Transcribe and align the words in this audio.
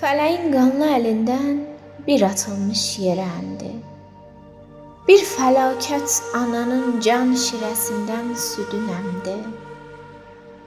Fələyin 0.00 0.46
qanlı 0.48 0.86
əlindən 0.96 1.56
bir 2.06 2.22
atılmış 2.24 2.82
yerə 3.02 3.24
əndi. 3.40 3.72
Bir 5.08 5.24
fəlakət 5.28 6.14
ananın 6.38 6.94
can 7.04 7.34
şirəsindən 7.42 8.30
südün 8.44 8.86
əmdi. 8.94 9.34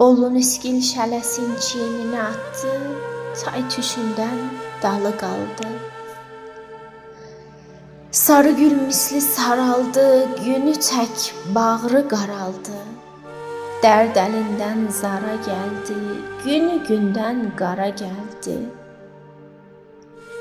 Olun 0.05 0.37
iskil 0.41 0.77
şələsin 0.85 1.49
çiyninə 1.67 2.19
atdı, 2.27 2.75
tay 3.39 3.65
tüşündən 3.73 4.37
dalı 4.83 5.15
qaldı. 5.23 5.71
Sarı 8.11 8.53
gül 8.61 8.77
misli 8.83 9.21
saraldı, 9.21 10.05
günü 10.45 10.75
tək 10.91 11.25
bağrı 11.57 12.03
qaraldı. 12.13 12.77
Dərd 13.81 14.23
əlindən 14.27 14.87
zara 15.01 15.35
gəldi, 15.49 15.99
günü 16.45 16.79
gündən 16.85 17.45
qara 17.57 17.89
gəldi. 18.05 18.61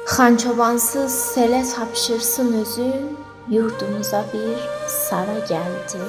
Xançobansız 0.07 1.13
selə 1.13 1.75
tapşırsın 1.75 2.53
özün, 2.53 3.19
yurdumuza 3.49 4.25
bir 4.33 4.59
sara 4.89 5.39
gəldi. 5.51 6.03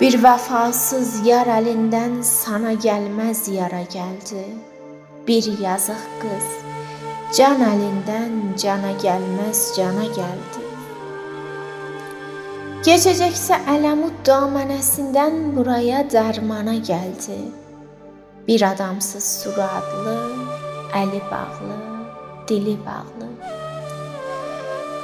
Bir 0.00 0.14
vəfasız 0.22 1.26
yar 1.26 1.48
əlindən 1.50 2.22
sana 2.22 2.72
gəlməz 2.72 3.50
yara 3.50 3.82
gəldi. 3.94 4.44
Bir 5.26 5.48
yazıq 5.58 6.04
qız 6.22 6.46
can 7.36 7.64
əlindən 7.66 8.36
cana 8.62 8.92
gəlməz 9.02 9.62
cana 9.76 10.06
gəldi. 10.18 10.62
Keçəcəksə 12.86 13.58
Ələmud 13.74 14.22
damanəsindən 14.28 15.56
buraya 15.56 16.06
dərmana 16.14 16.78
gəldi. 16.90 17.40
Bir 18.46 18.62
adamsız 18.70 19.24
suradlı, 19.42 20.16
əli 21.02 21.20
bağlı, 21.30 21.93
dili 22.48 22.78
bağlı. 22.86 23.28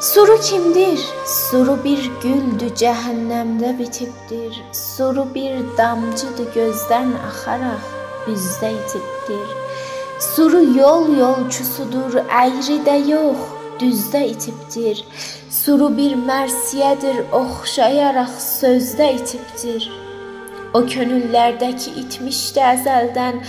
Suru 0.01 0.41
kimdir? 0.41 1.01
Suru 1.27 1.85
bir 1.85 2.11
güldü, 2.23 2.71
cəhənnəmdə 2.81 3.79
bitibdir. 3.79 4.63
Suru 4.73 5.27
bir 5.35 5.59
damcıdır, 5.79 6.49
gözdən 6.55 7.13
axaraq 7.29 7.85
üzdə 8.33 8.73
itibdir. 8.79 9.49
Suru 10.21 10.63
yol 10.79 11.13
yolçusudur, 11.19 12.17
əyri 12.29 12.81
də 12.89 12.97
yox, 13.11 13.45
düzdə 13.81 14.25
itibdir. 14.33 15.05
Suru 15.51 15.93
bir 15.97 16.17
mərsiyədir, 16.17 17.27
oxşayaraq 17.33 18.37
sözdə 18.41 19.13
itibdir. 19.21 20.00
O 20.75 20.85
könüllərdəki 20.87 21.97
itmişdi 22.05 22.61
əzəldən, 22.63 23.41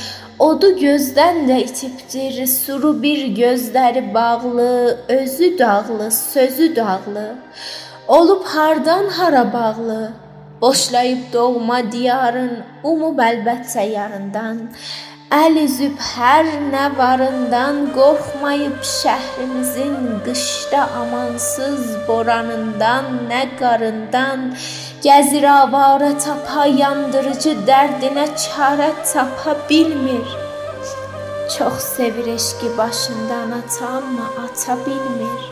Odu 0.41 0.71
gözdən 0.73 1.43
də 1.45 1.59
itibdir, 1.67 2.37
suru 2.49 2.95
bir 3.01 3.27
gözləri 3.37 4.01
bağlı, 4.13 4.97
özü 5.07 5.57
dağlı, 5.59 6.11
sözü 6.11 6.75
dağlı. 6.75 7.35
Olub 8.07 8.45
hardan 8.45 9.05
hara 9.05 9.53
bağlı, 9.53 10.11
boşlayıb 10.61 11.29
doğma 11.33 11.91
diyarın, 11.91 12.63
umub 12.83 13.21
əlbəttə 13.21 13.85
yarından. 13.91 14.57
Əl 15.31 15.61
üzüb 15.61 15.99
hər 16.03 16.47
nə 16.73 16.89
varından, 16.97 17.77
qorxmayıb 17.95 18.81
şəhrimizin 18.83 19.95
qışda 20.25 20.81
amansız 21.01 21.85
boranından, 22.07 23.07
nə 23.29 23.45
qarından, 23.61 24.43
gəzir 25.05 25.47
avara 25.53 26.11
tapa 26.25 26.67
yandırıcı 26.81 27.55
dərdinə 27.71 28.27
çarə 28.43 28.91
tapa 29.13 29.55
bilmir. 29.69 30.37
Çox 31.57 31.79
sevir 31.95 32.27
eşqi 32.35 32.77
başından 32.77 33.57
ata, 33.59 33.87
amma 33.87 34.27
ata 34.45 34.77
bilmir. 34.85 35.51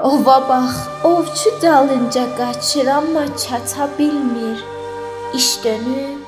Ova 0.00 0.38
bax, 0.48 0.72
ovçu 1.04 1.50
dalınca 1.62 2.24
qaçır, 2.38 2.86
amma 2.86 3.26
çata 3.36 3.88
bilmir. 3.98 4.64
İş 5.34 5.64
dönüb, 5.64 6.18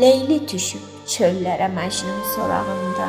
Leyli 0.00 0.48
düşüb 0.48 0.93
çöllərə 1.12 1.68
Məcnun 1.76 2.20
sorağında. 2.34 3.08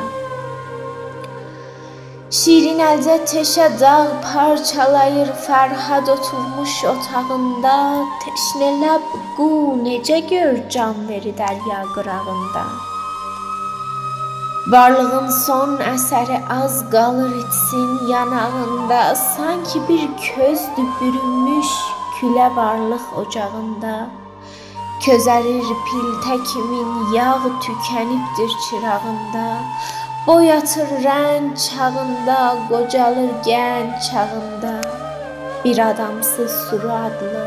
Şirin 2.36 2.80
əldə 2.82 3.20
teşə 3.30 3.68
dağ 3.80 4.08
parçalayır 4.24 5.28
Fərhad 5.44 6.10
oturmuş 6.10 6.74
otağında. 6.90 7.76
Teşnə 8.24 8.70
ləb 8.82 9.06
qu 9.36 9.48
necə 9.84 10.18
gör 10.32 10.58
can 10.74 11.06
veri 11.08 11.32
dərya 11.38 11.84
qırağında. 11.94 12.64
Varlığın 14.74 15.30
son 15.30 15.78
əsəri 15.92 16.42
az 16.50 16.82
qalır 16.90 17.32
itsin 17.44 17.90
yanağında. 18.10 19.14
Sanki 19.14 19.78
bir 19.88 20.06
közdür 20.26 20.90
bürünmüş 21.00 21.72
külə 22.18 22.56
varlıq 22.56 23.06
ocağında 23.20 24.25
Közərir 25.04 25.68
piltə 25.86 26.36
kimin 26.48 26.92
yağ 27.14 27.42
tükənibdir 27.64 28.52
çırağında. 28.64 29.48
Boyatır 30.26 30.88
rəng 31.06 31.46
çağında, 31.64 32.40
qocalır 32.68 33.32
gənc 33.46 33.92
çağında. 34.06 34.74
Bir 35.64 35.78
adamsız 35.90 36.52
suru 36.66 36.90
adlı, 37.06 37.46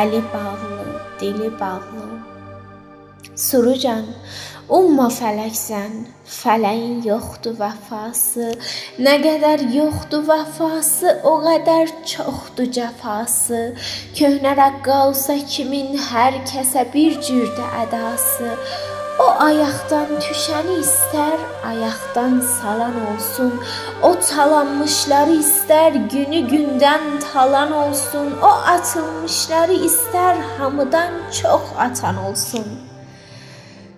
əli 0.00 0.22
bağlı, 0.34 0.82
dili 1.20 1.50
bağlı. 1.60 2.04
Surucan, 3.36 4.04
umma 4.78 5.08
fələksən, 5.10 5.94
fələyin 6.30 7.00
yoxdur 7.06 7.56
vəfası. 7.58 8.52
Nə 9.02 9.16
qədər 9.24 9.64
yoxdur 9.74 10.22
vəfası, 10.28 11.16
o 11.30 11.32
qədər 11.46 11.90
çoxdur 12.12 12.70
cəfası. 12.76 13.60
Köhnə 14.18 14.54
rəqqasə 14.60 15.40
kimin 15.54 15.98
hər 16.10 16.38
kəsə 16.50 16.86
bir 16.94 17.18
cürdə 17.26 17.66
ədası. 17.82 18.54
O 19.20 19.26
ayaqdan 19.44 20.14
düşəni 20.22 20.78
istər, 20.80 21.34
ayaqdan 21.70 22.38
salan 22.54 22.94
olsun. 23.10 23.50
O 24.06 24.14
talanmışları 24.28 25.34
istər, 25.42 25.98
günü 26.14 26.40
gündən 26.52 27.18
talan 27.26 27.74
olsun. 27.82 28.30
O 28.42 28.52
atılmışları 28.76 29.76
istər, 29.90 30.40
hamıdan 30.58 31.20
çox 31.42 31.74
atan 31.88 32.22
olsun. 32.28 32.70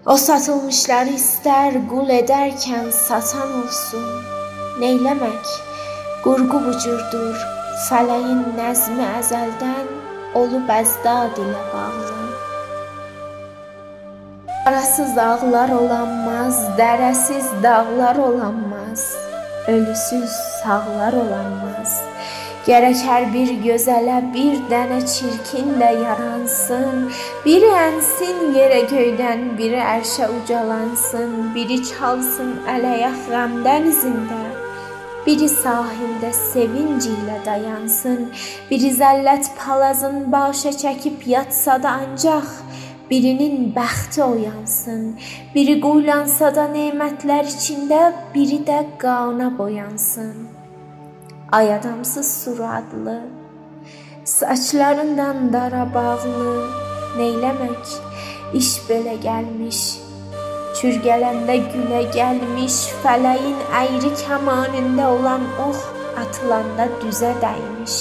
O 0.03 0.17
satılmışları 0.19 1.13
istər 1.15 1.77
qul 1.87 2.09
edərkən 2.11 2.89
satan 2.91 3.53
olsun. 3.61 4.09
Neyləmək? 4.83 5.53
Qurğu 6.25 6.59
bu 6.65 6.73
cürdür. 6.83 7.45
Fələyin 7.85 8.41
nəzmi 8.57 9.07
əzəldən 9.21 9.93
olub 10.41 10.73
əzdad 10.75 11.39
ilə 11.45 11.63
bağlı. 11.71 12.19
Arasız 14.67 15.15
ağlar 15.19 15.71
olanmaz, 15.79 16.59
dərəsiz 16.79 17.55
dağlar 17.63 18.19
olanmaz, 18.27 19.07
ölüsüz 19.69 20.35
sağlar 20.63 21.13
olanmaz. 21.13 22.02
Gərək 22.63 23.01
hər 23.03 23.25
bir 23.33 23.49
gözələ 23.65 24.21
bir 24.31 24.61
dənə 24.71 25.01
çirkin 25.13 25.73
də 25.81 25.89
yaransın. 25.99 27.09
Biri 27.43 27.71
ənsin 27.75 28.53
yerə 28.55 28.85
göydən, 28.93 29.43
biri 29.59 29.81
ərşə 29.83 30.29
ucalansın, 30.31 31.33
biri 31.57 31.81
çalsın 31.89 32.53
ələyəx 32.71 33.27
qəm 33.33 33.59
dənizində. 33.67 34.39
Biri 35.27 35.51
sahildə 35.51 36.31
sevinc 36.39 37.11
ilə 37.11 37.41
dayansın, 37.49 38.31
biri 38.71 38.95
zəllət 38.95 39.51
palazın 39.59 40.23
başa 40.31 40.71
çəkib 40.85 41.27
yatsa 41.35 41.81
da 41.83 41.99
ancaq 42.07 42.47
birinin 43.11 43.73
bəxti 43.75 44.23
oyansın, 44.23 45.05
biri 45.55 45.81
quyulansa 45.83 46.55
da 46.55 46.71
nemətlər 46.79 47.55
içində, 47.59 48.09
biri 48.35 48.63
də 48.71 48.85
qana 49.03 49.51
boyansın 49.59 50.62
ay 51.53 51.75
adamsız 51.75 52.45
suradlı, 52.45 53.21
saçlarından 54.25 55.53
dara 55.53 55.85
bağlı, 55.95 56.55
neyləmək, 57.19 57.91
iş 58.57 58.71
belə 58.89 59.19
gəlmiş, 59.21 59.81
çürgələndə 60.79 61.59
gülə 61.75 62.01
gəlmiş, 62.15 62.79
fələyin 63.03 63.61
əyri 63.83 64.15
kamanında 64.23 65.11
olan 65.13 65.45
ox 65.67 65.85
atılanda 66.23 66.89
düzə 67.05 67.35
dəymiş. 67.45 67.99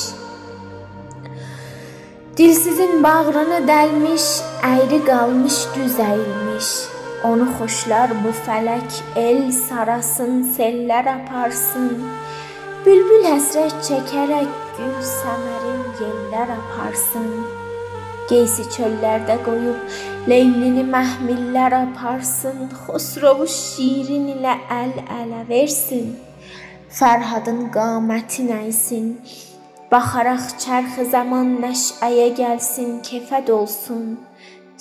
Dilsizin 2.38 3.04
bağrını 3.04 3.60
dəlmiş, 3.68 4.32
əyri 4.64 5.04
qalmış, 5.06 5.58
düz 5.76 6.00
əyilmiş. 6.00 6.70
Onu 7.28 7.52
xoşlar 7.60 8.16
bu 8.24 8.32
fələk, 8.46 9.04
el 9.20 9.52
sarasın, 9.52 10.40
sellər 10.56 11.12
aparsın. 11.20 11.92
Bülbül 12.82 13.28
həsrət 13.28 13.76
çəkərək 13.86 14.48
gül 14.74 14.94
səmərin 15.06 15.82
yellər 16.00 16.50
aparsın. 16.56 17.28
Geysi 18.26 18.66
çöllərdə 18.74 19.36
qoyub 19.46 20.26
Leylini 20.32 20.82
məhmillər 20.90 21.76
aparsın, 21.78 22.72
Xosrovu 22.88 23.46
şirin 23.54 24.32
ilə 24.34 24.58
əl-ələ 24.80 25.44
versin. 25.52 26.16
Fərhadın 26.90 27.68
qaməti 27.76 28.50
nəysin, 28.50 29.14
Baxaraq 29.94 30.50
çərxi 30.66 31.06
zaman 31.14 31.60
nəşəyə 31.62 32.32
gəlsin, 32.42 32.98
kefəd 33.06 33.54
olsun. 33.62 34.16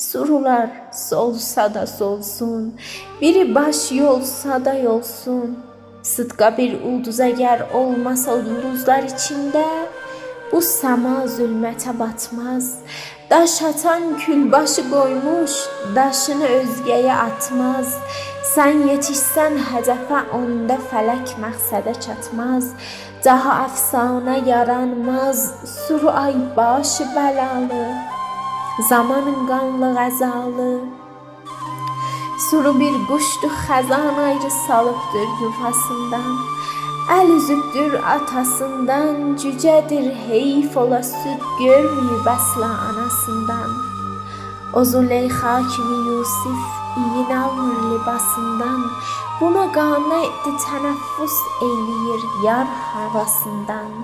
Surular 0.08 0.70
solsa 0.96 1.68
da 1.74 1.84
solsun, 1.98 2.70
biri 3.20 3.50
baş 3.54 3.90
yolsa 3.92 4.64
da 4.64 4.80
yolsun. 4.88 5.58
Sıdqa 6.00 6.46
bir 6.56 6.78
ulduz 6.80 7.18
əgər 7.20 7.66
olmasa 7.76 8.32
ulduzlar 8.38 9.04
içində, 9.04 9.64
bu 10.48 10.60
səma 10.64 11.26
zülmətə 11.28 11.92
batmaz. 11.98 12.70
Daş 13.30 13.56
atan 13.68 14.06
külbaşı 14.22 14.86
qoymuş, 14.90 15.56
daşını 15.96 16.48
özgəyə 16.60 17.18
atmaz. 17.26 17.98
Sən 18.54 18.80
yetişsən 18.88 19.60
hədəfə, 19.68 20.22
onda 20.38 20.78
fələk 20.88 21.36
məqsədə 21.44 21.94
çatmaz. 22.06 22.72
Daha 23.24 23.58
əfsanə 23.66 24.38
yaranmaz, 24.48 25.44
suru 25.74 26.08
ay 26.24 26.34
başı 26.56 27.04
bəlalı. 27.12 27.84
Zamanın 28.88 29.46
qanlı 29.52 29.92
qəzalı. 30.00 30.72
Suru 32.40 32.72
bir 32.80 32.94
quşdur, 33.08 33.52
xəzan 33.66 34.16
ayrı 34.26 34.50
salıbdır 34.66 35.28
yuvasından. 35.42 36.36
Əl 37.16 37.28
üzübdür 37.36 37.92
atasından, 38.14 39.16
cücədir 39.40 40.06
heyf 40.28 40.76
ola 40.82 41.02
süd 41.02 41.42
görməyib 41.58 42.30
əsla 42.36 42.70
anasından. 42.88 43.70
O 44.72 44.84
Züleyxa 44.84 45.54
kimi 45.72 45.98
Yusif 46.08 46.62
iyin 47.02 47.30
almır 47.42 47.76
libasından, 47.90 48.80
buna 49.40 49.66
qanədi 49.76 50.56
tənəffüs 50.64 51.36
eyləyir 51.68 52.26
yar 52.46 52.68
havasından. 52.88 53.94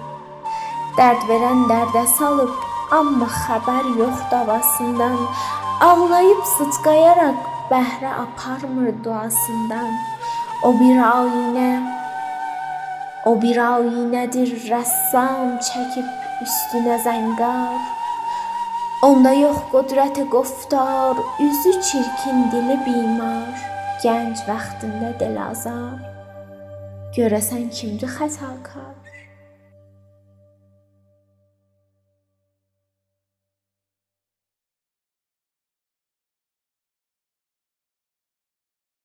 Dərd 1.00 1.28
verən 1.32 1.68
dərdə 1.72 2.06
salıb, 2.18 2.52
amma 3.00 3.32
xəbər 3.42 3.92
yox 4.04 4.24
davasından, 4.30 5.20
ağlayıb 5.80 6.48
sıçqayaraq 6.56 7.55
bəhrə 7.70 8.12
aparmır 8.24 8.94
duasından. 9.04 9.92
O 10.66 10.72
bir 10.80 10.98
ayinə 11.10 11.70
O 13.26 13.32
bir 13.42 13.58
ayinədir 13.58 14.52
rəssam 14.70 15.56
çəkib 15.68 16.44
üstünə 16.44 16.94
zəngar. 17.02 17.80
Onda 19.08 19.32
yox 19.34 19.58
qüdrəti 19.72 20.28
qoftar, 20.34 21.18
üzü 21.46 21.72
çirkin, 21.88 22.44
dili 22.52 22.76
bimar, 22.86 23.64
gənc 24.04 24.44
vaxtında 24.46 25.10
dilazar. 25.20 25.98
Görəsən 27.18 27.66
kimdir 27.74 28.14
xətakar? 28.14 29.05